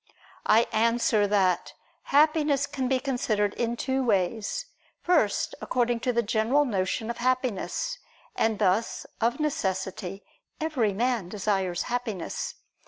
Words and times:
I 0.47 0.61
answer 0.73 1.27
that, 1.27 1.75
Happiness 2.05 2.65
can 2.65 2.87
be 2.87 2.99
considered 2.99 3.53
in 3.53 3.77
two 3.77 4.03
ways. 4.03 4.65
First 5.03 5.53
according 5.61 5.99
to 5.99 6.11
the 6.11 6.23
general 6.23 6.65
notion 6.65 7.11
of 7.11 7.17
happiness: 7.17 7.99
and 8.35 8.57
thus, 8.57 9.05
of 9.21 9.39
necessity, 9.39 10.23
every 10.59 10.93
man 10.93 11.29
desires 11.29 11.83
happiness. 11.83 12.55